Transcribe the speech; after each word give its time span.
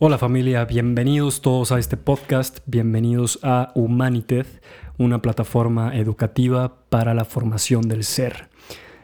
Hola 0.00 0.16
familia, 0.16 0.64
bienvenidos 0.64 1.42
todos 1.42 1.72
a 1.72 1.80
este 1.80 1.96
podcast, 1.96 2.60
bienvenidos 2.66 3.40
a 3.42 3.72
Humanited, 3.74 4.46
una 4.96 5.20
plataforma 5.20 5.92
educativa 5.96 6.84
para 6.88 7.14
la 7.14 7.24
formación 7.24 7.88
del 7.88 8.04
ser. 8.04 8.48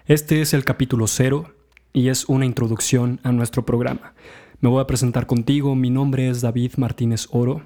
Este 0.07 0.41
es 0.41 0.55
el 0.55 0.63
capítulo 0.63 1.09
cero 1.09 1.53
y 1.93 2.11
es 2.11 2.29
una 2.29 2.47
introducción 2.47 3.19
a 3.25 3.33
nuestro 3.33 3.67
programa. 3.67 4.15
Me 4.61 4.69
voy 4.69 4.81
a 4.81 4.87
presentar 4.87 5.27
contigo, 5.27 5.75
mi 5.75 5.91
nombre 5.91 6.29
es 6.29 6.43
David 6.43 6.75
Martínez 6.77 7.27
Oro. 7.33 7.63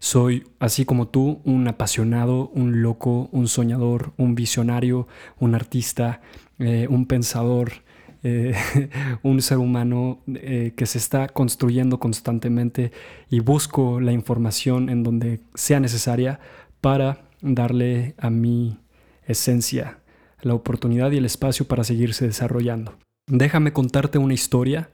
Soy, 0.00 0.48
así 0.58 0.84
como 0.84 1.06
tú, 1.06 1.42
un 1.44 1.68
apasionado, 1.68 2.48
un 2.54 2.82
loco, 2.82 3.28
un 3.30 3.46
soñador, 3.46 4.14
un 4.16 4.34
visionario, 4.34 5.06
un 5.38 5.54
artista, 5.54 6.22
eh, 6.58 6.88
un 6.90 7.06
pensador, 7.06 7.84
eh, 8.24 8.54
un 9.22 9.42
ser 9.42 9.58
humano 9.58 10.22
eh, 10.34 10.72
que 10.76 10.86
se 10.86 10.96
está 10.96 11.28
construyendo 11.28 12.00
constantemente 12.00 12.90
y 13.28 13.40
busco 13.40 14.00
la 14.00 14.12
información 14.12 14.88
en 14.88 15.02
donde 15.02 15.40
sea 15.54 15.78
necesaria 15.78 16.40
para 16.80 17.28
darle 17.42 18.14
a 18.16 18.30
mi 18.30 18.78
esencia 19.26 19.98
la 20.40 20.54
oportunidad 20.54 21.10
y 21.12 21.18
el 21.18 21.26
espacio 21.26 21.66
para 21.68 21.84
seguirse 21.84 22.26
desarrollando. 22.26 22.96
Déjame 23.26 23.74
contarte 23.74 24.18
una 24.18 24.34
historia 24.34 24.90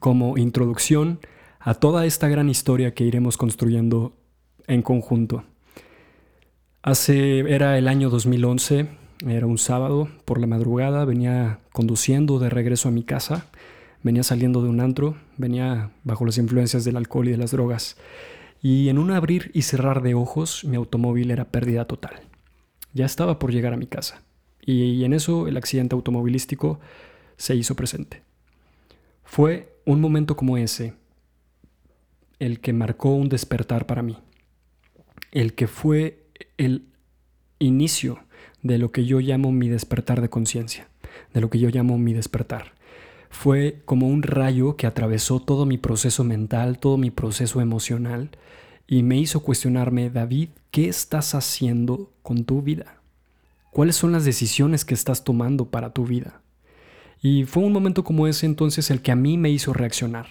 como 0.00 0.36
introducción 0.36 1.20
a 1.60 1.74
toda 1.74 2.04
esta 2.04 2.28
gran 2.28 2.48
historia 2.48 2.94
que 2.94 3.04
iremos 3.04 3.36
construyendo 3.36 4.12
en 4.66 4.82
conjunto. 4.82 5.44
Hace 6.82 7.40
era 7.40 7.78
el 7.78 7.86
año 7.86 8.10
2011 8.10 9.05
era 9.24 9.46
un 9.46 9.58
sábado 9.58 10.08
por 10.24 10.40
la 10.40 10.46
madrugada, 10.46 11.04
venía 11.04 11.60
conduciendo 11.72 12.38
de 12.38 12.50
regreso 12.50 12.88
a 12.88 12.92
mi 12.92 13.02
casa, 13.02 13.46
venía 14.02 14.22
saliendo 14.22 14.62
de 14.62 14.68
un 14.68 14.80
antro, 14.80 15.16
venía 15.36 15.90
bajo 16.04 16.26
las 16.26 16.38
influencias 16.38 16.84
del 16.84 16.96
alcohol 16.96 17.28
y 17.28 17.30
de 17.32 17.38
las 17.38 17.52
drogas. 17.52 17.96
Y 18.62 18.88
en 18.88 18.98
un 18.98 19.10
abrir 19.10 19.50
y 19.54 19.62
cerrar 19.62 20.02
de 20.02 20.14
ojos, 20.14 20.64
mi 20.64 20.76
automóvil 20.76 21.30
era 21.30 21.46
pérdida 21.46 21.86
total. 21.86 22.20
Ya 22.92 23.06
estaba 23.06 23.38
por 23.38 23.52
llegar 23.52 23.72
a 23.72 23.76
mi 23.76 23.86
casa. 23.86 24.22
Y 24.60 25.04
en 25.04 25.12
eso 25.12 25.46
el 25.46 25.56
accidente 25.56 25.94
automovilístico 25.94 26.80
se 27.36 27.54
hizo 27.54 27.76
presente. 27.76 28.22
Fue 29.24 29.72
un 29.84 30.00
momento 30.00 30.36
como 30.36 30.56
ese 30.56 30.94
el 32.38 32.60
que 32.60 32.72
marcó 32.72 33.10
un 33.10 33.28
despertar 33.28 33.86
para 33.86 34.02
mí. 34.02 34.18
El 35.32 35.54
que 35.54 35.68
fue 35.68 36.24
el 36.58 36.86
inicio 37.58 38.18
de 38.62 38.78
lo 38.78 38.92
que 38.92 39.04
yo 39.04 39.20
llamo 39.20 39.52
mi 39.52 39.68
despertar 39.68 40.20
de 40.20 40.28
conciencia, 40.28 40.88
de 41.32 41.40
lo 41.40 41.50
que 41.50 41.58
yo 41.58 41.68
llamo 41.68 41.98
mi 41.98 42.12
despertar. 42.12 42.74
Fue 43.30 43.82
como 43.84 44.08
un 44.08 44.22
rayo 44.22 44.76
que 44.76 44.86
atravesó 44.86 45.40
todo 45.40 45.66
mi 45.66 45.78
proceso 45.78 46.24
mental, 46.24 46.78
todo 46.78 46.96
mi 46.96 47.10
proceso 47.10 47.60
emocional 47.60 48.30
y 48.86 49.02
me 49.02 49.18
hizo 49.18 49.40
cuestionarme, 49.40 50.10
David, 50.10 50.50
¿qué 50.70 50.88
estás 50.88 51.34
haciendo 51.34 52.12
con 52.22 52.44
tu 52.44 52.62
vida? 52.62 53.00
¿Cuáles 53.72 53.96
son 53.96 54.12
las 54.12 54.24
decisiones 54.24 54.84
que 54.84 54.94
estás 54.94 55.24
tomando 55.24 55.66
para 55.70 55.92
tu 55.92 56.06
vida? 56.06 56.40
Y 57.20 57.44
fue 57.44 57.62
un 57.62 57.72
momento 57.72 58.04
como 58.04 58.26
ese 58.26 58.46
entonces 58.46 58.90
el 58.90 59.02
que 59.02 59.12
a 59.12 59.16
mí 59.16 59.36
me 59.36 59.50
hizo 59.50 59.72
reaccionar. 59.72 60.26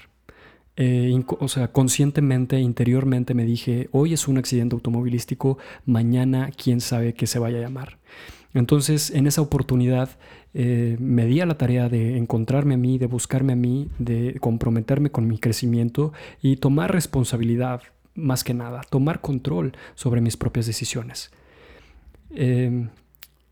Eh, 0.77 1.23
o 1.39 1.47
sea, 1.47 1.71
conscientemente, 1.71 2.59
interiormente 2.59 3.33
me 3.33 3.45
dije, 3.45 3.87
hoy 3.91 4.13
es 4.13 4.27
un 4.27 4.37
accidente 4.37 4.75
automovilístico, 4.75 5.57
mañana 5.85 6.51
quién 6.51 6.81
sabe 6.81 7.13
qué 7.13 7.27
se 7.27 7.39
vaya 7.39 7.59
a 7.59 7.61
llamar. 7.61 7.97
Entonces, 8.53 9.11
en 9.11 9.27
esa 9.27 9.41
oportunidad 9.41 10.09
eh, 10.53 10.95
me 10.99 11.25
di 11.25 11.41
a 11.41 11.45
la 11.45 11.57
tarea 11.57 11.89
de 11.89 12.17
encontrarme 12.17 12.75
a 12.75 12.77
mí, 12.77 12.97
de 12.97 13.07
buscarme 13.07 13.53
a 13.53 13.57
mí, 13.57 13.89
de 13.99 14.37
comprometerme 14.39 15.11
con 15.11 15.27
mi 15.27 15.37
crecimiento 15.37 16.13
y 16.41 16.57
tomar 16.57 16.93
responsabilidad, 16.93 17.81
más 18.13 18.45
que 18.45 18.53
nada, 18.53 18.81
tomar 18.89 19.19
control 19.19 19.73
sobre 19.95 20.21
mis 20.21 20.37
propias 20.37 20.65
decisiones. 20.65 21.31
Em, 22.29 22.89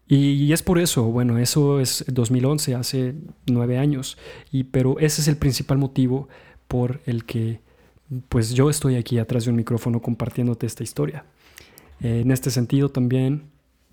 y, 0.07 0.51
es 0.53 0.61
por 0.61 0.79
eso, 0.79 1.03
bueno, 1.05 1.37
eso 1.37 1.79
es 1.79 2.05
2011, 2.07 2.75
hace 2.75 3.15
nueve 3.47 3.77
años, 3.77 4.17
y, 4.51 4.63
pero 4.65 4.99
ese 4.99 5.21
es 5.21 5.27
el 5.27 5.37
principal 5.37 5.77
motivo 5.77 6.29
por 6.73 7.01
el 7.05 7.23
que 7.23 7.59
pues 8.29 8.55
yo 8.55 8.67
estoy 8.67 8.95
aquí 8.95 9.19
atrás 9.19 9.45
de 9.45 9.51
un 9.51 9.57
micrófono 9.57 10.01
compartiéndote 10.01 10.65
esta 10.65 10.81
historia. 10.81 11.23
Eh, 12.01 12.21
en 12.21 12.31
este 12.31 12.49
sentido 12.49 12.89
también 12.89 13.51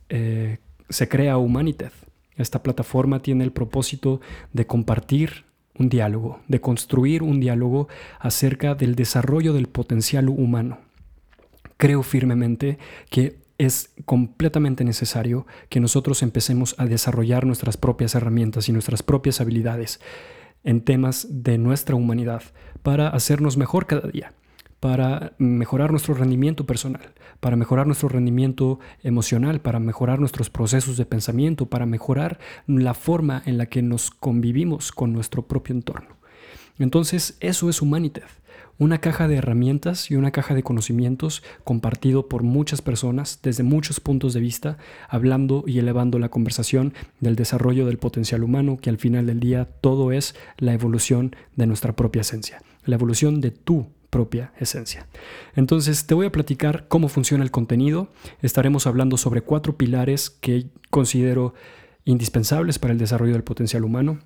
eh, 0.09 0.57
se 0.89 1.07
crea 1.07 1.37
Humaniteth. 1.37 1.93
Esta 2.37 2.63
plataforma 2.63 3.21
tiene 3.21 3.45
el 3.45 3.53
propósito 3.53 4.23
de 4.55 4.67
compartir 4.67 5.45
un 5.79 5.91
diálogo, 5.91 6.41
de 6.49 6.63
construir 6.63 7.23
un 7.23 7.39
diálogo 7.39 7.89
acerca 8.19 8.75
del 8.75 8.95
desarrollo 8.95 9.53
del 9.53 9.67
potencial 9.67 10.31
humano. 10.31 10.79
Creo 11.77 12.03
firmemente 12.03 12.79
que 13.11 13.41
es 13.59 13.91
completamente 14.07 14.85
necesario 14.85 15.47
que 15.69 15.81
nosotros 15.81 16.23
empecemos 16.23 16.75
a 16.79 16.87
desarrollar 16.87 17.45
nuestras 17.45 17.77
propias 17.77 18.15
herramientas 18.15 18.71
y 18.71 18.73
nuestras 18.73 19.03
propias 19.03 19.43
habilidades 19.43 20.01
en 20.65 20.81
temas 20.81 21.27
de 21.31 21.59
nuestra 21.59 21.97
humanidad 21.97 22.43
para 22.83 23.09
hacernos 23.09 23.57
mejor 23.57 23.87
cada 23.87 24.09
día, 24.09 24.33
para 24.81 25.33
mejorar 25.39 25.91
nuestro 25.91 26.15
rendimiento 26.15 26.67
personal, 26.67 27.13
para 27.41 27.57
mejorar 27.57 27.87
nuestro 27.87 28.09
rendimiento 28.09 28.81
emocional, 29.03 29.61
para 29.61 29.79
mejorar 29.79 30.21
nuestros 30.21 30.51
procesos 30.51 30.97
de 30.97 31.07
pensamiento, 31.07 31.67
para 31.67 31.87
mejorar 31.87 32.39
la 32.67 32.95
forma 32.95 33.43
en 33.47 33.59
la 33.59 33.67
que 33.67 33.83
nos 33.83 34.11
convivimos 34.11 34.93
con 34.93 35.13
nuestro 35.13 35.47
propio 35.47 35.75
entorno. 35.75 36.17
Entonces, 36.79 37.37
eso 37.41 37.69
es 37.69 37.83
Humanidad 37.83 38.29
una 38.79 38.99
caja 38.99 39.29
de 39.29 39.37
herramientas 39.37 40.11
y 40.11 40.17
una 40.17 40.31
caja 40.31 40.55
de 40.55 40.63
conocimientos 40.63 41.43
compartido 41.65 42.29
por 42.29 42.43
muchas 42.43 42.83
personas 42.83 43.41
desde 43.43 43.63
muchos 43.63 44.01
puntos 44.01 44.33
de 44.33 44.41
vista, 44.41 44.79
hablando 45.09 45.65
y 45.67 45.79
elevando 45.79 46.19
la 46.19 46.31
conversación 46.31 46.95
del 47.21 47.37
desarrollo 47.37 47.87
del 47.87 47.99
potencial 47.99 48.43
humano, 48.43 48.79
que 48.81 48.91
al 48.91 48.99
final 48.99 49.27
del 49.27 49.41
día 49.41 49.67
todo 49.81 50.13
es 50.13 50.35
la 50.57 50.73
evolución 50.73 51.37
de 51.57 51.67
nuestra 51.67 51.95
propia 51.95 52.23
esencia, 52.23 52.63
la 52.85 52.95
evolución 52.95 53.41
de 53.41 53.51
tu 53.51 53.87
propia 54.11 54.53
esencia. 54.59 55.07
Entonces 55.55 56.07
te 56.07 56.15
voy 56.15 56.27
a 56.27 56.33
platicar 56.33 56.87
cómo 56.89 57.09
funciona 57.09 57.45
el 57.45 57.51
contenido. 57.51 58.09
Estaremos 58.43 58.87
hablando 58.87 59.17
sobre 59.17 59.41
cuatro 59.41 59.77
pilares 59.77 60.31
que 60.31 60.67
considero 60.91 61.55
indispensables 62.05 62.79
para 62.79 62.93
el 62.93 62.99
desarrollo 62.99 63.33
del 63.33 63.45
potencial 63.45 63.85
humano. 63.85 64.19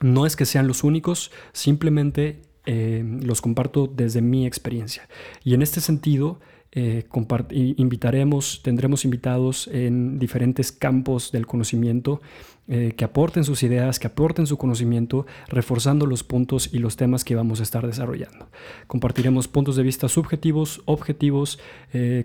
No 0.00 0.26
es 0.26 0.36
que 0.36 0.44
sean 0.44 0.66
los 0.66 0.84
únicos, 0.84 1.30
simplemente 1.52 2.42
eh, 2.66 3.04
los 3.22 3.42
comparto 3.42 3.86
desde 3.86 4.22
mi 4.22 4.46
experiencia. 4.46 5.06
Y 5.42 5.52
en 5.54 5.60
este 5.60 5.80
sentido, 5.80 6.40
eh, 6.72 7.04
invitaremos, 7.50 8.62
tendremos 8.62 9.04
invitados 9.04 9.68
en 9.68 10.18
diferentes 10.18 10.72
campos 10.72 11.30
del 11.30 11.46
conocimiento 11.46 12.22
eh, 12.66 12.94
que 12.96 13.04
aporten 13.04 13.44
sus 13.44 13.62
ideas, 13.62 13.98
que 13.98 14.06
aporten 14.06 14.46
su 14.46 14.56
conocimiento, 14.56 15.26
reforzando 15.48 16.06
los 16.06 16.24
puntos 16.24 16.70
y 16.72 16.78
los 16.78 16.96
temas 16.96 17.22
que 17.22 17.36
vamos 17.36 17.60
a 17.60 17.64
estar 17.64 17.86
desarrollando. 17.86 18.48
Compartiremos 18.86 19.46
puntos 19.46 19.76
de 19.76 19.82
vista 19.82 20.08
subjetivos, 20.08 20.82
objetivos, 20.86 21.58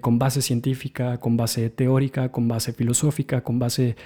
con 0.02 0.18
base 0.18 0.42
científica, 0.42 1.20
con 1.20 1.38
base 1.38 1.70
teórica, 1.70 2.32
con 2.32 2.48
base 2.48 2.74
filosófica, 2.74 3.44
con 3.44 3.60
base 3.60 3.98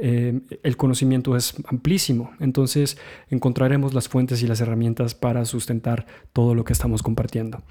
eh, 0.00 0.40
el 0.62 0.76
conocimiento 0.76 1.36
es 1.36 1.54
amplísimo, 1.66 2.30
entonces 2.38 2.98
encontraremos 3.30 3.94
las 3.94 4.08
fuentes 4.08 4.42
y 4.42 4.46
las 4.46 4.60
herramientas 4.60 5.14
para 5.14 5.44
sustentar 5.44 6.06
todo 6.32 6.54
lo 6.54 6.64
que 6.64 6.72
estamos 6.72 7.02
compartiendo. 7.02 7.62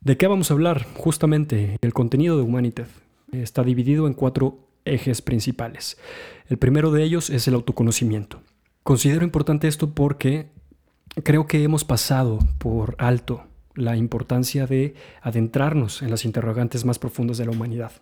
¿De 0.00 0.16
qué 0.18 0.26
vamos 0.26 0.50
a 0.50 0.54
hablar? 0.54 0.86
Justamente 0.94 1.78
el 1.80 1.94
contenido 1.94 2.36
de 2.36 2.42
Humanity 2.42 2.82
está 3.32 3.62
dividido 3.62 4.06
en 4.06 4.12
cuatro 4.12 4.58
ejes 4.84 5.22
principales. 5.22 5.96
El 6.48 6.58
primero 6.58 6.90
de 6.90 7.02
ellos 7.02 7.30
es 7.30 7.48
el 7.48 7.54
autoconocimiento. 7.54 8.42
Considero 8.82 9.24
importante 9.24 9.66
esto 9.66 9.94
porque 9.94 10.50
creo 11.22 11.46
que 11.46 11.62
hemos 11.62 11.84
pasado 11.84 12.38
por 12.58 12.96
alto 12.98 13.44
la 13.74 13.96
importancia 13.96 14.66
de 14.66 14.94
adentrarnos 15.22 16.02
en 16.02 16.10
las 16.10 16.26
interrogantes 16.26 16.84
más 16.84 16.98
profundas 16.98 17.38
de 17.38 17.46
la 17.46 17.52
humanidad 17.52 17.92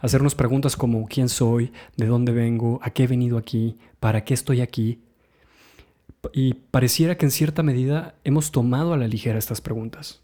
hacernos 0.00 0.34
preguntas 0.34 0.76
como 0.76 1.06
quién 1.06 1.28
soy, 1.28 1.72
de 1.96 2.06
dónde 2.06 2.32
vengo, 2.32 2.80
a 2.82 2.90
qué 2.90 3.04
he 3.04 3.06
venido 3.06 3.38
aquí, 3.38 3.78
para 4.00 4.24
qué 4.24 4.34
estoy 4.34 4.60
aquí. 4.60 5.00
Y 6.32 6.54
pareciera 6.54 7.16
que 7.16 7.26
en 7.26 7.30
cierta 7.30 7.62
medida 7.62 8.14
hemos 8.24 8.52
tomado 8.52 8.92
a 8.92 8.96
la 8.96 9.08
ligera 9.08 9.38
estas 9.38 9.60
preguntas. 9.60 10.22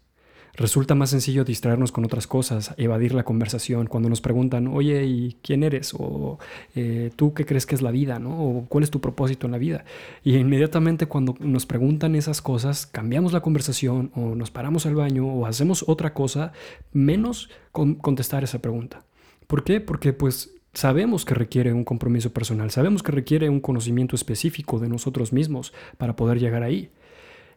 Resulta 0.59 0.93
más 0.93 1.11
sencillo 1.11 1.45
distraernos 1.45 1.93
con 1.93 2.03
otras 2.03 2.27
cosas, 2.27 2.73
evadir 2.75 3.13
la 3.13 3.23
conversación 3.23 3.87
cuando 3.87 4.09
nos 4.09 4.19
preguntan, 4.19 4.67
oye, 4.67 5.05
¿y 5.05 5.37
quién 5.41 5.63
eres? 5.63 5.93
O 5.97 6.37
eh, 6.75 7.11
¿tú 7.15 7.33
qué 7.33 7.45
crees 7.45 7.65
que 7.65 7.75
es 7.75 7.81
la 7.81 7.91
vida? 7.91 8.19
¿no? 8.19 8.43
O 8.43 8.65
¿cuál 8.67 8.83
es 8.83 8.91
tu 8.91 8.99
propósito 8.99 9.45
en 9.45 9.53
la 9.53 9.57
vida? 9.57 9.85
Y 10.21 10.35
inmediatamente 10.35 11.05
cuando 11.05 11.35
nos 11.39 11.65
preguntan 11.65 12.13
esas 12.15 12.41
cosas, 12.41 12.85
cambiamos 12.85 13.31
la 13.31 13.39
conversación 13.39 14.11
o 14.15 14.35
nos 14.35 14.51
paramos 14.51 14.85
al 14.85 14.95
baño 14.95 15.27
o 15.27 15.45
hacemos 15.45 15.85
otra 15.87 16.13
cosa, 16.13 16.51
menos 16.91 17.49
contestar 17.71 18.43
esa 18.43 18.59
pregunta. 18.59 19.05
¿Por 19.49 19.63
qué? 19.63 19.81
Porque 19.81 20.13
pues 20.13 20.51
sabemos 20.75 21.25
que 21.25 21.33
requiere 21.33 21.73
un 21.73 21.83
compromiso 21.83 22.31
personal, 22.31 22.69
sabemos 22.69 23.01
que 23.01 23.11
requiere 23.11 23.49
un 23.49 23.61
conocimiento 23.61 24.15
específico 24.15 24.77
de 24.77 24.89
nosotros 24.89 25.33
mismos 25.33 25.73
para 25.97 26.15
poder 26.15 26.39
llegar 26.39 26.61
ahí. 26.61 26.91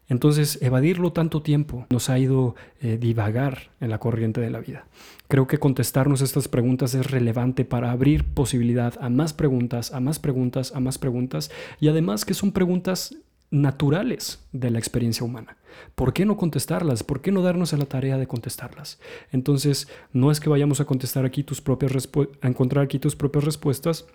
Entonces, 0.09 0.59
evadirlo 0.63 1.13
tanto 1.13 1.43
tiempo 1.43 1.87
nos 1.91 2.09
ha 2.09 2.19
ido 2.19 2.57
eh, 2.81 2.97
divagar 2.97 3.73
en 3.79 3.91
la 3.91 3.99
corriente 3.99 4.41
de 4.41 4.49
la 4.49 4.61
vida. 4.61 4.87
Creo 5.29 5.47
que 5.47 5.59
contestarnos 5.59 6.23
estas 6.23 6.49
preguntas 6.49 6.95
es 6.95 7.11
relevante 7.11 7.67
para 7.67 7.91
abrir 7.91 8.25
posibilidad 8.25 8.95
a 9.03 9.11
más 9.11 9.35
preguntas, 9.35 9.93
a 9.93 10.01
más 10.01 10.19
preguntas, 10.19 10.73
a 10.75 10.81
más 10.81 10.97
preguntas, 10.97 11.51
y 11.79 11.89
además 11.89 12.25
que 12.25 12.33
son 12.33 12.53
preguntas 12.53 13.17
naturales 13.53 14.41
de 14.51 14.71
la 14.71 14.81
experiencia 14.81 15.25
humana. 15.25 15.57
¿Por 15.95 16.13
qué 16.13 16.25
no 16.25 16.37
contestarlas? 16.37 17.05
¿Por 17.05 17.21
qué 17.21 17.31
no 17.31 17.43
darnos 17.43 17.73
a 17.73 17.77
la 17.77 17.87
tarea 17.87 18.19
de 18.19 18.27
contestarlas? 18.27 18.99
Entonces, 19.31 19.87
no 20.13 20.33
es 20.33 20.41
que 20.41 20.51
vayamos 20.51 20.81
a 20.81 20.85
contestar 20.85 21.25
aquí 21.25 21.45
tus 21.45 21.61
propias 21.61 22.09
a 22.41 22.49
encontrar 22.49 22.85
aquí 22.85 22.99
tus 22.99 23.15
propias 23.15 23.45
respuestas, 23.45 24.07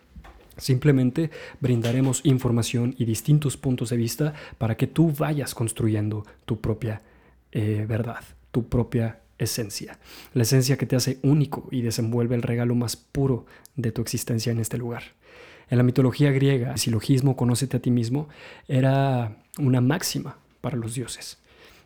Simplemente 0.58 1.30
brindaremos 1.60 2.22
información 2.24 2.96
y 2.98 3.06
distintos 3.06 3.58
puntos 3.58 3.92
de 3.92 3.98
vista 3.98 4.34
para 4.58 4.76
que 4.76 4.88
tú 4.88 5.12
vayas 5.12 5.54
construyendo 5.54 6.26
tu 6.46 6.60
propia 6.60 7.04
eh, 7.52 7.86
verdad, 7.88 8.24
tu 8.52 8.68
propia 8.68 9.22
esencia. 9.38 10.00
La 10.34 10.44
esencia 10.44 10.78
que 10.78 10.88
te 10.88 10.96
hace 10.96 11.20
único 11.22 11.68
y 11.72 11.82
desenvuelve 11.82 12.36
el 12.36 12.42
regalo 12.42 12.74
más 12.74 12.96
puro 12.96 13.46
de 13.76 13.92
tu 13.92 14.02
existencia 14.02 14.52
en 14.52 14.60
este 14.60 14.80
lugar. 14.80 15.04
En 15.70 15.78
la 15.78 15.84
mitología 15.84 16.32
griega, 16.32 16.72
el 16.72 16.78
silogismo 16.78 17.36
conócete 17.36 17.78
a 17.78 17.82
ti 17.82 17.92
mismo 17.92 18.30
era 18.68 19.36
una 19.58 19.82
máxima 19.82 20.38
para 20.62 20.78
los 20.78 20.96
dioses. 20.96 21.38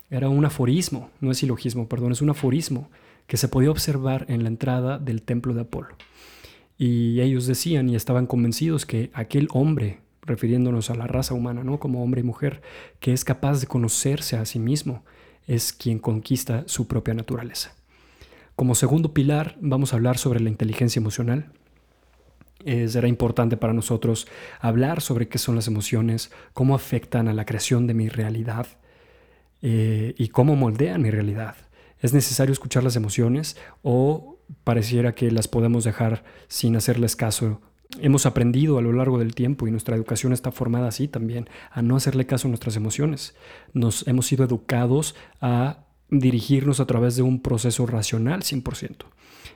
Era 0.10 0.30
un 0.30 0.44
aforismo, 0.46 1.10
no 1.20 1.32
es 1.32 1.38
silogismo, 1.38 1.88
perdón, 1.88 2.12
es 2.12 2.22
un 2.22 2.30
aforismo 2.30 2.90
que 3.28 3.38
se 3.38 3.48
podía 3.48 3.72
observar 3.72 4.26
en 4.28 4.44
la 4.44 4.50
entrada 4.50 5.00
del 5.00 5.22
templo 5.22 5.54
de 5.54 5.62
Apolo. 5.62 5.96
Y 6.78 7.22
ellos 7.22 7.46
decían 7.46 7.90
y 7.90 7.96
estaban 7.96 8.28
convencidos 8.28 8.86
que 8.86 9.10
aquel 9.14 9.48
hombre, 9.52 10.00
refiriéndonos 10.24 10.90
a 10.90 10.96
la 10.96 11.08
raza 11.08 11.34
humana, 11.34 11.64
¿no? 11.64 11.80
Como 11.80 12.04
hombre 12.04 12.22
y 12.22 12.24
mujer, 12.24 12.62
que 13.00 13.14
es 13.14 13.24
capaz 13.24 13.62
de 13.62 13.68
conocerse 13.68 14.36
a 14.36 14.46
sí 14.46 14.60
mismo, 14.60 15.04
es 15.48 15.74
quien 15.74 16.00
conquista 16.00 16.64
su 16.68 16.88
propia 16.88 17.14
naturaleza. 17.14 17.74
Como 18.56 18.76
segundo 18.76 19.14
pilar, 19.14 19.58
vamos 19.62 19.94
a 19.94 19.96
hablar 19.96 20.18
sobre 20.18 20.40
la 20.40 20.50
inteligencia 20.50 21.00
emocional. 21.00 21.52
Será 22.66 23.08
importante 23.08 23.58
para 23.58 23.74
nosotros 23.74 24.28
hablar 24.60 25.02
sobre 25.02 25.28
qué 25.28 25.38
son 25.38 25.56
las 25.56 25.68
emociones, 25.68 26.32
cómo 26.54 26.76
afectan 26.76 27.28
a 27.28 27.34
la 27.34 27.46
creación 27.46 27.88
de 27.88 27.94
mi 27.94 28.10
realidad 28.10 28.68
eh, 29.62 30.16
y 30.18 30.30
cómo 30.30 30.56
moldean 30.56 31.02
mi 31.02 31.12
realidad. 31.12 31.56
¿Es 32.00 32.14
necesario 32.14 32.52
escuchar 32.52 32.84
las 32.84 32.96
emociones 32.96 33.58
o 33.84 34.32
pareciera 34.64 35.14
que 35.14 35.32
las 35.32 35.48
podemos 35.48 35.84
dejar 35.84 36.24
sin 36.48 36.76
hacerles 36.76 37.16
caso. 37.16 37.62
Hemos 38.00 38.26
aprendido 38.26 38.78
a 38.78 38.82
lo 38.82 38.94
largo 38.94 39.20
del 39.20 39.36
tiempo 39.36 39.68
y 39.68 39.72
nuestra 39.72 39.96
educación 39.96 40.32
está 40.34 40.52
formada 40.52 40.88
así 40.88 41.08
también, 41.08 41.50
a 41.72 41.82
no 41.82 41.96
hacerle 41.96 42.26
caso 42.26 42.48
a 42.48 42.50
nuestras 42.50 42.76
emociones. 42.76 43.36
Nos 43.74 44.08
hemos 44.08 44.28
sido 44.28 44.46
educados 44.46 45.16
a 45.42 45.86
dirigirnos 46.12 46.80
a 46.80 46.86
través 46.86 47.16
de 47.16 47.24
un 47.24 47.42
proceso 47.42 47.86
racional 47.88 48.42
100%. 48.42 49.06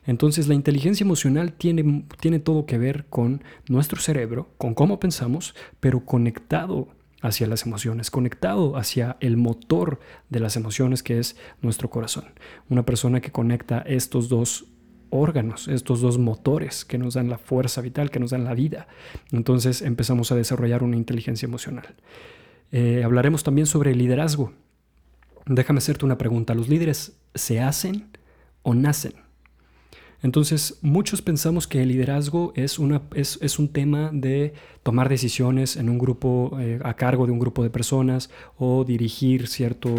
Entonces 0.07 0.47
la 0.47 0.55
inteligencia 0.55 1.03
emocional 1.03 1.53
tiene, 1.53 2.05
tiene 2.19 2.39
todo 2.39 2.65
que 2.65 2.77
ver 2.77 3.05
con 3.09 3.43
nuestro 3.67 3.99
cerebro, 3.99 4.49
con 4.57 4.73
cómo 4.73 4.99
pensamos, 4.99 5.55
pero 5.79 6.05
conectado 6.05 6.87
hacia 7.21 7.47
las 7.47 7.65
emociones, 7.65 8.11
conectado 8.11 8.77
hacia 8.77 9.17
el 9.19 9.35
motor 9.35 9.99
de 10.29 10.39
las 10.39 10.55
emociones 10.55 11.01
que 11.01 11.19
es 11.19 11.35
nuestro 11.61 11.89
corazón. 11.89 12.25
Una 12.69 12.85
persona 12.85 13.19
que 13.19 13.31
conecta 13.31 13.79
estos 13.79 14.29
dos 14.29 14.65
órganos, 15.09 15.67
estos 15.67 16.01
dos 16.01 16.17
motores 16.17 16.85
que 16.85 16.97
nos 16.97 17.15
dan 17.15 17.29
la 17.29 17.37
fuerza 17.37 17.81
vital, 17.81 18.11
que 18.11 18.19
nos 18.19 18.31
dan 18.31 18.43
la 18.43 18.53
vida. 18.53 18.87
Entonces 19.31 19.81
empezamos 19.81 20.31
a 20.31 20.35
desarrollar 20.35 20.83
una 20.83 20.97
inteligencia 20.97 21.47
emocional. 21.47 21.95
Eh, 22.71 23.03
hablaremos 23.03 23.43
también 23.43 23.65
sobre 23.65 23.95
liderazgo. 23.95 24.53
Déjame 25.45 25.77
hacerte 25.77 26.05
una 26.05 26.17
pregunta. 26.17 26.55
¿Los 26.55 26.69
líderes 26.69 27.17
se 27.33 27.59
hacen 27.59 28.09
o 28.63 28.73
nacen? 28.73 29.25
Entonces, 30.25 30.79
muchos 30.81 31.21
pensamos 31.21 31.67
que 31.67 31.83
el 31.83 31.89
liderazgo 31.89 32.51
es, 32.55 32.79
una, 32.79 33.03
es, 33.13 33.59
un 33.59 33.67
tema 33.67 34.09
de 34.11 34.53
tomar 34.81 35.07
decisiones 35.07 35.75
en 35.75 35.87
un 35.87 35.99
grupo, 35.99 36.57
eh, 36.59 36.79
a 36.83 36.95
cargo 36.95 37.27
de 37.27 37.31
un 37.31 37.37
grupo 37.37 37.61
de 37.61 37.69
personas, 37.69 38.31
o 38.57 38.83
dirigir 38.85 39.47
cierto, 39.47 39.93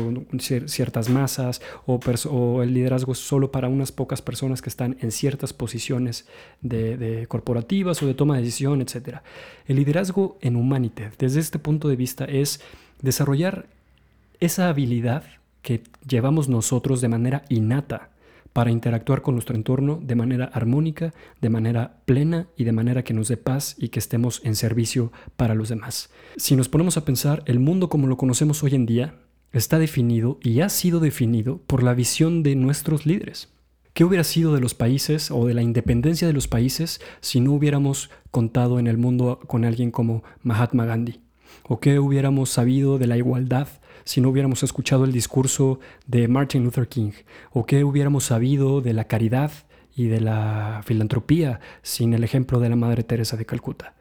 ciertas 0.67 1.09
masas, 1.11 1.63
o, 1.87 2.61
el 2.61 2.75
liderazgo 2.75 3.13
es 3.13 3.19
solo 3.19 3.53
para 3.53 3.69
unas 3.69 3.93
pocas 3.93 4.21
personas 4.21 4.63
que 4.63 4.69
están 4.69 4.97
en 5.01 5.13
ciertas 5.13 5.53
posiciones 5.53 6.27
de, 6.61 7.27
corporativas 7.29 8.03
o 8.03 8.07
de 8.09 8.15
toma 8.15 8.35
de 8.35 8.43
decisión, 8.43 8.81
etc. 8.81 9.19
El 9.69 9.77
liderazgo 9.77 10.39
en 10.41 10.57
Humanity, 10.57 11.05
desde 11.21 11.39
este 11.39 11.61
punto 11.61 11.89
de 11.89 11.95
vista, 11.95 12.25
es 12.25 12.61
desarrollar 13.01 13.69
esa 14.41 14.69
habilidad 14.69 15.25
que 15.63 15.83
llevamos 16.07 16.49
nosotros 16.49 17.01
de 17.01 17.09
manera 17.09 17.45
innata 17.49 18.11
para 18.53 18.71
interactuar 18.71 19.21
con 19.21 19.35
nuestro 19.35 19.55
entorno 19.55 20.01
de 20.03 20.15
manera 20.15 20.47
armónica, 20.47 21.13
de 21.43 21.51
manera 21.51 21.99
plena 22.07 22.49
y 22.57 22.65
de 22.65 22.73
manera 22.73 23.05
que 23.05 23.13
nos 23.13 23.29
dé 23.29 23.37
paz 23.37 23.77
y 23.79 23.89
que 23.89 23.99
estemos 23.99 24.41
en 24.45 24.55
servicio 24.55 25.13
para 25.37 25.55
los 25.55 25.69
demás. 25.69 26.09
Si 26.39 26.57
nos 26.57 26.71
ponemos 26.71 26.97
a 26.97 27.05
pensar, 27.05 27.43
el 27.45 27.61
mundo 27.61 27.91
como 27.91 28.07
lo 28.07 28.17
conocemos 28.17 28.63
hoy 28.63 28.75
en 28.75 28.87
día 28.87 29.15
está 29.53 29.79
definido 29.79 30.39
y 30.43 30.61
ha 30.61 30.71
sido 30.71 31.01
definido 31.01 31.61
por 31.67 31.83
la 31.83 31.93
visión 31.93 32.43
de 32.43 32.57
nuestros 32.57 33.05
líderes. 33.05 33.53
¿Qué 33.93 34.05
hubiera 34.05 34.25
sido 34.25 34.55
de 34.55 34.61
los 34.61 34.75
países 34.75 35.31
o 35.31 35.47
de 35.47 35.55
la 35.55 35.63
independencia 35.63 36.27
de 36.27 36.33
los 36.33 36.49
países 36.49 37.01
si 37.21 37.41
no 37.41 37.53
hubiéramos 37.53 38.11
contado 38.31 38.79
en 38.79 38.87
el 38.87 38.99
mundo 38.99 39.39
con 39.47 39.65
alguien 39.65 39.91
como 39.91 40.23
Mahatma 40.43 40.85
Gandhi? 40.85 41.21
¿O 41.63 41.81
qué 41.81 41.99
hubiéramos 41.99 42.51
sabido 42.51 42.99
de 42.99 43.07
la 43.07 43.17
igualdad 43.17 43.69
si 44.05 44.21
no 44.21 44.31
hubiéramos 44.31 44.63
escuchado 44.63 45.05
el 45.05 45.13
discurso 45.13 45.81
de 46.07 46.29
Martin 46.29 46.65
Luther 46.65 46.89
King? 46.89 47.13
¿O 47.53 47.67
qué 47.67 47.85
hubiéramos 47.85 48.25
sabido 48.25 48.81
de 48.81 48.93
la 48.93 49.05
caridad 49.05 49.53
y 49.95 50.07
de 50.07 50.21
la 50.21 50.83
filantropía 50.85 51.61
sin 51.83 52.15
el 52.15 52.25
ejemplo 52.25 52.61
de 52.61 52.69
la 52.69 52.77
Madre 52.77 53.03
Teresa 53.03 53.37
de 53.37 53.47
Calcuta? 53.47 53.95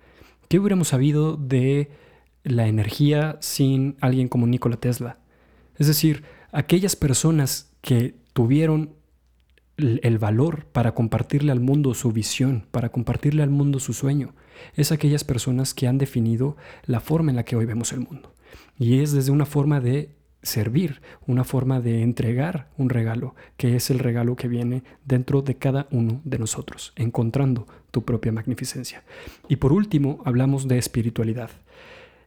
¿Qué 0.48 0.60
hubiéramos 0.60 0.90
sabido 0.90 1.38
de 1.38 1.90
la 2.44 2.68
energía 2.68 3.38
sin 3.42 3.98
alguien 4.02 4.28
como 4.28 4.48
Nikola 4.48 4.78
Tesla? 4.78 5.18
Es 5.78 5.88
decir, 5.88 6.24
aquellas 6.52 6.96
personas 6.96 7.72
que 7.82 8.16
tuvieron 8.34 8.96
el 9.78 10.18
valor 10.20 10.66
para 10.68 10.94
compartirle 10.94 11.52
al 11.52 11.60
mundo 11.60 11.94
su 11.94 12.12
visión, 12.12 12.66
para 12.72 12.90
compartirle 12.90 13.44
al 13.44 13.50
mundo 13.50 13.80
su 13.80 13.94
sueño, 13.94 14.34
es 14.76 14.92
aquellas 14.92 15.24
personas 15.24 15.74
que 15.74 15.88
han 15.88 15.98
definido 15.98 16.56
la 16.86 17.00
forma 17.00 17.32
en 17.32 17.36
la 17.36 17.44
que 17.44 17.56
hoy 17.56 17.66
vemos 17.66 17.92
el 17.92 18.00
mundo. 18.00 18.35
Y 18.78 19.00
es 19.00 19.12
desde 19.12 19.32
una 19.32 19.46
forma 19.46 19.80
de 19.80 20.16
servir, 20.46 21.02
una 21.28 21.44
forma 21.44 21.82
de 21.82 22.02
entregar 22.02 22.70
un 22.78 22.90
regalo, 22.90 23.36
que 23.58 23.76
es 23.76 23.90
el 23.90 24.00
regalo 24.00 24.36
que 24.36 24.48
viene 24.48 24.84
dentro 25.04 25.42
de 25.42 25.56
cada 25.56 25.88
uno 25.92 26.22
de 26.24 26.40
nosotros, 26.40 26.94
encontrando 26.96 27.68
tu 27.92 28.04
propia 28.04 28.32
magnificencia. 28.32 29.04
Y 29.48 29.58
por 29.58 29.74
último, 29.74 30.22
hablamos 30.26 30.68
de 30.68 30.78
espiritualidad. 30.78 31.50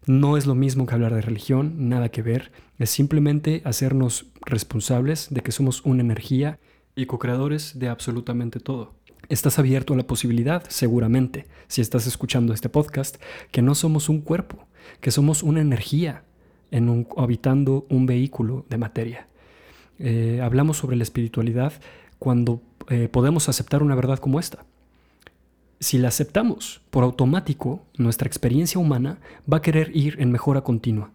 No 0.07 0.37
es 0.37 0.47
lo 0.47 0.55
mismo 0.55 0.87
que 0.87 0.95
hablar 0.95 1.15
de 1.15 1.21
religión, 1.21 1.89
nada 1.89 2.09
que 2.09 2.23
ver, 2.23 2.51
es 2.79 2.91
simplemente 2.91 3.63
hacernos 3.65 4.27
responsables 4.47 5.29
de 5.31 5.43
que 5.43 5.53
somos 5.53 5.85
una 5.85 6.01
energía 6.01 6.59
y 6.95 7.07
co-creadores 7.07 7.79
de 7.79 7.89
absolutamente 7.89 8.61
todo. 8.61 8.95
Estás 9.29 9.59
abierto 9.59 9.93
a 9.93 9.97
la 9.97 10.07
posibilidad, 10.07 10.65
seguramente, 10.69 11.47
si 11.67 11.83
estás 11.83 12.07
escuchando 12.07 12.55
este 12.55 12.71
podcast, 12.71 13.17
que 13.51 13.61
no 13.61 13.75
somos 13.75 14.09
un 14.09 14.23
cuerpo, 14.23 14.68
que 15.01 15.11
somos 15.11 15.43
una 15.43 15.61
energía 15.61 16.23
en 16.71 16.89
un, 16.89 17.07
habitando 17.17 17.87
un 17.89 18.07
vehículo 18.07 18.65
de 18.69 18.79
materia. 18.79 19.27
Eh, 19.99 20.41
hablamos 20.43 20.77
sobre 20.77 20.97
la 20.97 21.03
espiritualidad 21.03 21.73
cuando 22.19 22.61
eh, 22.89 23.09
podemos 23.11 23.49
aceptar 23.49 23.83
una 23.83 23.95
verdad 23.95 24.19
como 24.19 24.39
esta. 24.39 24.65
Si 25.81 25.99
la 25.99 26.09
aceptamos 26.09 26.81
por 26.91 27.05
automático, 27.05 27.83
nuestra 27.97 28.27
experiencia 28.27 28.81
humana 28.81 29.19
va 29.51 29.59
a 29.59 29.63
querer 29.63 29.95
ir 29.95 30.17
en 30.21 30.33
mejora 30.33 30.63
continua. 30.63 31.11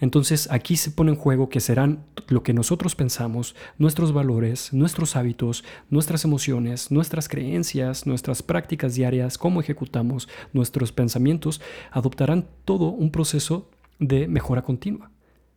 Entonces 0.00 0.48
aquí 0.50 0.76
se 0.76 0.90
pone 0.90 1.12
en 1.12 1.16
juego 1.16 1.48
que 1.48 1.60
serán 1.60 2.04
lo 2.28 2.42
que 2.42 2.52
nosotros 2.52 2.94
pensamos, 2.94 3.54
nuestros 3.78 4.12
valores, 4.12 4.72
nuestros 4.72 5.16
hábitos, 5.16 5.64
nuestras 5.90 6.24
emociones, 6.24 6.90
nuestras 6.90 7.28
creencias, 7.28 8.06
nuestras 8.06 8.42
prácticas 8.42 8.94
diarias, 8.94 9.38
cómo 9.38 9.60
ejecutamos 9.60 10.28
nuestros 10.52 10.92
pensamientos, 10.92 11.60
adoptarán 11.90 12.46
todo 12.64 12.88
un 12.88 13.10
proceso 13.10 13.68
de 13.98 14.28
mejora 14.28 14.62
continua, 14.62 15.10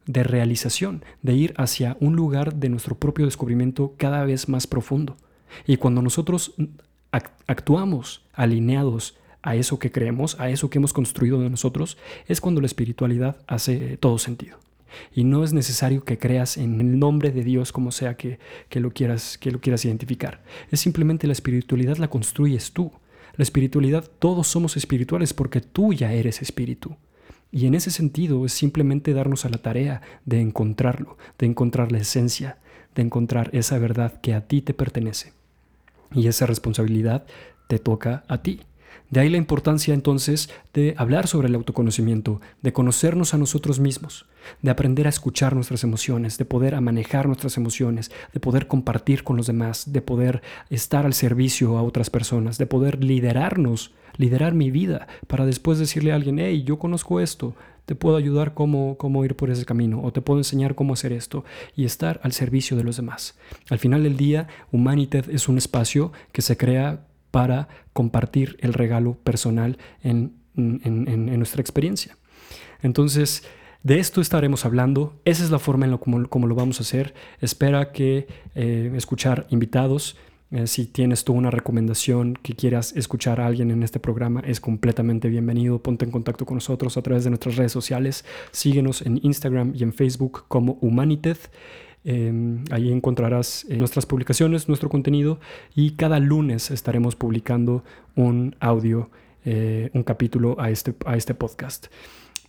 de 0.06 0.24
realización, 0.24 1.04
de 1.22 1.34
ir 1.34 1.54
hacia 1.58 1.98
un 2.00 2.16
lugar 2.16 2.56
de 2.56 2.70
nuestro 2.70 2.96
propio 2.96 3.26
descubrimiento 3.26 3.94
cada 3.98 4.26
vez 4.26 4.50
más 4.50 4.68
profundo. 4.68 5.18
Y 5.68 5.78
cuando 5.78 6.02
nosotros 6.02 6.54
actuamos 7.48 8.24
alineados 8.34 9.18
a 9.44 9.56
eso 9.56 9.80
que 9.80 9.92
creemos, 9.92 10.40
a 10.40 10.50
eso 10.50 10.70
que 10.70 10.78
hemos 10.78 10.94
construido 10.94 11.40
de 11.42 11.50
nosotros, 11.50 11.98
es 12.28 12.42
cuando 12.42 12.62
la 12.62 12.68
espiritualidad 12.68 13.38
hace 13.48 13.98
todo 13.98 14.18
sentido. 14.18 14.58
Y 15.14 15.24
no 15.24 15.44
es 15.44 15.54
necesario 15.54 16.04
que 16.04 16.18
creas 16.18 16.58
en 16.58 16.80
el 16.80 17.00
nombre 17.00 17.32
de 17.32 17.44
Dios 17.44 17.72
como 17.72 17.92
sea 17.92 18.16
que, 18.16 18.40
lo 18.74 18.92
quieras, 18.92 19.38
que 19.38 19.52
lo 19.52 19.62
quieras 19.62 19.86
identificar. 19.86 20.44
Es 20.70 20.80
simplemente 20.80 21.28
la 21.28 21.34
espiritualidad 21.34 21.98
la 21.98 22.10
construyes 22.10 22.72
tú. 22.72 22.92
La 23.38 23.44
espiritualidad, 23.44 24.10
todos 24.20 24.48
somos 24.48 24.76
espirituales 24.76 25.34
porque 25.34 25.62
tú 25.62 25.94
ya 25.94 26.12
eres 26.12 26.42
espíritu. 26.42 26.98
Y 27.52 27.66
en 27.66 27.76
ese 27.76 27.92
sentido 27.92 28.46
es 28.46 28.54
simplemente 28.54 29.14
darnos 29.14 29.46
a 29.46 29.50
la 29.50 29.58
tarea 29.58 30.02
de 30.26 30.40
encontrarlo, 30.40 31.18
de 31.38 31.46
encontrar 31.48 31.92
la 31.92 32.00
esencia, 32.00 32.60
de 32.96 33.02
encontrar 33.02 33.50
esa 33.54 33.78
verdad 33.78 34.20
que 34.22 34.34
a 34.34 34.48
ti 34.48 34.62
te 34.62 34.74
pertenece. 34.74 35.34
Y 36.14 36.28
esa 36.28 36.46
responsabilidad 36.46 37.26
te 37.68 37.80
toca 37.80 38.24
a 38.28 38.42
ti. 38.42 38.62
De 39.10 39.20
ahí 39.20 39.30
la 39.30 39.38
importancia 39.38 39.94
entonces 39.94 40.50
de 40.74 40.96
hablar 40.98 41.28
sobre 41.28 41.48
el 41.48 41.56
autoconocimiento, 41.56 42.40
de 42.62 42.74
conocernos 42.74 43.34
a 43.34 43.38
nosotros 43.38 43.80
mismos, 43.80 44.26
de 44.62 44.72
aprender 44.72 45.06
a 45.06 45.10
escuchar 45.10 45.54
nuestras 45.54 45.84
emociones, 45.84 46.38
de 46.38 46.46
poder 46.46 46.76
a 46.76 46.82
manejar 46.82 47.28
nuestras 47.28 47.58
emociones, 47.58 48.12
de 48.34 48.40
poder 48.40 48.68
compartir 48.68 49.24
con 49.24 49.38
los 49.38 49.48
demás, 49.48 49.92
de 49.92 50.02
poder 50.02 50.42
estar 50.70 51.06
al 51.06 51.14
servicio 51.14 51.78
a 51.78 51.84
otras 51.84 52.10
personas, 52.10 52.58
de 52.58 52.66
poder 52.66 53.04
liderarnos, 53.04 53.92
liderar 54.18 54.54
mi 54.54 54.72
vida 54.72 55.08
para 55.28 55.46
después 55.46 55.80
decirle 55.80 56.12
a 56.12 56.16
alguien, 56.16 56.40
hey, 56.40 56.64
yo 56.64 56.80
conozco 56.80 57.20
esto, 57.20 57.56
te 57.86 57.96
puedo 57.96 58.16
ayudar 58.16 58.54
cómo, 58.54 58.96
cómo 58.98 59.26
ir 59.26 59.36
por 59.36 59.50
ese 59.50 59.66
camino 59.66 60.02
o 60.02 60.14
te 60.14 60.22
puedo 60.22 60.40
enseñar 60.40 60.76
cómo 60.76 60.94
hacer 60.94 61.12
esto 61.12 61.44
y 61.76 61.86
estar 61.86 62.20
al 62.24 62.32
servicio 62.32 62.78
de 62.78 62.84
los 62.84 62.96
demás. 62.96 63.38
Al 63.70 63.80
final 63.80 64.04
del 64.04 64.18
día, 64.18 64.48
Humanited 64.72 65.30
es 65.30 65.50
un 65.50 65.58
espacio 65.58 66.12
que 66.32 66.42
se 66.42 66.58
crea 66.58 67.06
para 67.32 67.68
compartir 67.94 68.58
el 68.60 68.74
regalo 68.74 69.16
personal 69.16 69.78
en, 70.04 70.40
nuestra 70.54 71.62
experiencia. 71.62 72.18
Entonces, 72.82 73.44
de 73.84 74.00
esto 74.00 74.22
estaremos 74.22 74.66
hablando. 74.66 75.20
Esa 75.26 75.44
es 75.44 75.50
la 75.50 75.60
forma 75.60 75.86
en 75.86 75.92
la 75.92 75.98
como, 75.98 76.48
lo 76.48 76.56
vamos 76.56 76.80
a 76.80 76.84
hacer. 76.84 77.14
Espera 77.40 77.92
que 77.92 78.28
eh, 78.54 78.92
escuchar 78.96 79.48
invitados. 79.50 80.18
Eh, 80.52 80.68
si 80.68 80.86
tienes 80.86 81.24
tú 81.24 81.34
una 81.34 81.50
recomendación 81.50 82.34
que 82.34 82.54
quieras 82.54 82.94
escuchar 82.98 83.40
a 83.40 83.48
alguien 83.48 83.72
en 83.72 83.84
este 83.84 84.02
programa, 84.02 84.42
es 84.46 84.60
completamente 84.60 85.30
bienvenido. 85.30 85.82
Ponte 85.82 86.04
en 86.04 86.12
contacto 86.12 86.46
con 86.46 86.56
nosotros 86.56 86.98
a 86.98 87.02
través 87.02 87.24
de 87.24 87.30
nuestras 87.30 87.56
redes 87.56 87.72
sociales. 87.72 88.26
Síguenos 88.52 89.02
en 89.02 89.20
Instagram 89.24 89.74
y 89.76 89.84
en 89.84 89.94
Facebook 89.94 90.44
como 90.50 90.74
Humanited. 90.82 91.38
Em, 92.04 92.64
ahí 92.72 92.92
encontrarás 92.92 93.66
eh, 93.70 93.78
nuestras 93.78 94.06
publicaciones, 94.08 94.68
nuestro 94.68 94.90
contenido 94.90 95.40
y 95.76 95.92
cada 95.92 96.20
lunes 96.20 96.72
estaremos 96.72 97.16
publicando 97.16 97.84
un 98.16 98.56
audio, 98.60 99.12
eh, 99.46 99.92
un 99.94 100.04
capítulo 100.04 100.60
a 100.60 100.72
este, 100.72 100.96
a 101.06 101.16
este 101.16 101.36
podcast. 101.36 101.88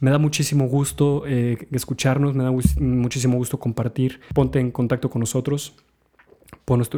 Me 0.00 0.10
da 0.10 0.18
muchísimo 0.18 0.66
gusto 0.66 1.24
eh, 1.26 1.68
escucharnos, 1.70 2.34
me 2.34 2.42
da 2.42 2.50
muchísimo 2.80 3.36
gusto 3.36 3.60
compartir. 3.60 4.20
Ponte 4.34 4.58
en 4.58 4.70
contacto 4.70 5.10
con 5.10 5.20
nosotros. 5.20 5.76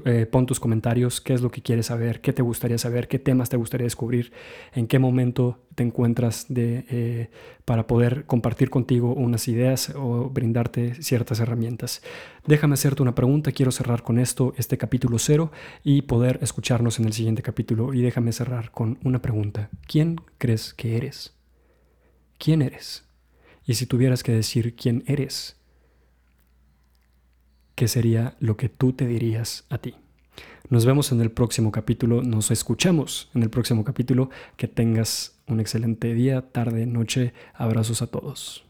Eh, 0.05 0.27
pon, 0.27 0.47
tus 0.47 0.61
comentarios, 0.61 1.21
qué 1.21 1.35
es 1.35 1.41
lo 1.41 1.51
que 1.51 1.63
quieres 1.63 1.87
saber, 1.87 2.21
qué 2.21 2.33
te 2.33 2.43
gustaría 2.43 2.79
saber, 2.79 3.09
qué 3.09 3.19
temas 3.19 3.49
te 3.49 3.57
gustaría 3.57 3.85
descubrir, 3.85 4.33
en 4.75 4.87
qué 4.87 4.99
momento 4.99 5.59
te 5.75 5.83
encuentras 5.83 6.47
de, 6.49 6.85
eh, 6.89 7.31
para 7.65 7.87
poder 7.87 8.25
compartir 8.27 8.71
contigo 8.71 9.13
unas 9.13 9.49
ideas 9.49 9.93
o 9.97 10.31
brindarte 10.31 11.03
ciertas 11.03 11.41
herramientas. 11.41 12.03
Déjame 12.47 12.75
hacerte 12.75 13.03
una 13.03 13.15
pregunta, 13.15 13.53
quiero 13.53 13.73
cerrar 13.73 14.03
con 14.03 14.19
esto, 14.19 14.55
este 14.57 14.79
capítulo 14.79 15.19
cero, 15.19 15.51
y 15.83 16.03
poder 16.03 16.39
escucharnos 16.43 16.99
en 16.99 17.07
el 17.07 17.13
siguiente 17.13 17.43
capítulo. 17.43 17.95
Y 17.95 18.03
déjame 18.03 18.33
cerrar 18.33 18.71
con 18.71 18.99
una 19.03 19.21
pregunta. 19.21 19.71
¿Quién 19.87 20.21
crees 20.39 20.75
que 20.75 20.97
eres? 20.97 21.35
¿Quién 22.39 22.63
eres? 22.63 23.05
Y 23.67 23.75
si 23.75 23.87
tuvieras 23.87 24.23
que 24.23 24.33
decir 24.33 24.77
quién 24.77 25.05
eres, 25.07 25.57
qué 27.75 27.89
sería 27.89 28.37
lo 28.41 28.57
que 28.57 28.69
tú 28.69 28.93
te 28.93 29.07
dirías 29.07 29.65
a 29.71 29.79
ti. 29.79 29.95
Nos 30.71 30.87
vemos 30.87 31.13
en 31.13 31.21
el 31.21 31.31
próximo 31.31 31.71
capítulo, 31.73 32.23
nos 32.23 32.51
escuchamos 32.51 33.31
en 33.35 33.43
el 33.43 33.51
próximo 33.51 33.85
capítulo. 33.85 34.31
Que 34.57 34.67
tengas 34.67 35.39
un 35.47 35.61
excelente 35.61 36.15
día, 36.15 36.41
tarde, 36.53 36.87
noche. 36.87 37.35
Abrazos 37.55 38.01
a 38.01 38.07
todos. 38.07 38.65